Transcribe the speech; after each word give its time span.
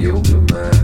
You're 0.00 0.18
the 0.22 0.40
man. 0.54 0.79